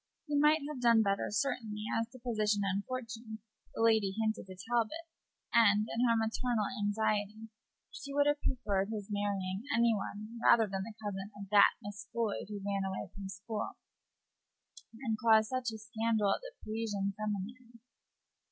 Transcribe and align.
He 0.25 0.35
might 0.35 0.61
have 0.67 0.81
done 0.81 1.03
better, 1.03 1.27
certainly, 1.29 1.83
as 1.95 2.09
to 2.09 2.17
position 2.17 2.63
and 2.65 2.83
fortune, 2.85 3.37
the 3.75 3.83
lady 3.83 4.15
hinted 4.19 4.47
to 4.47 4.57
Talbot; 4.67 5.05
and, 5.53 5.87
in 5.93 6.05
her 6.09 6.15
maternal 6.17 6.65
anxiety, 6.81 7.49
she 7.91 8.11
would 8.11 8.25
have 8.25 8.41
preferred 8.41 8.89
his 8.89 9.09
marrying 9.11 9.61
any 9.77 9.93
one 9.93 10.39
rather 10.43 10.65
than 10.65 10.81
the 10.81 10.95
cousin 11.05 11.29
of 11.37 11.47
that 11.51 11.73
Miss 11.83 12.07
Floyd, 12.11 12.45
who 12.49 12.63
ran 12.65 12.81
away 12.83 13.11
from 13.13 13.29
school 13.29 13.77
and 15.03 15.19
caused 15.19 15.49
such 15.49 15.69
a 15.71 15.77
scandal 15.77 16.31
at 16.33 16.41
the 16.41 16.53
Parisian 16.63 17.13
seminary. 17.15 17.77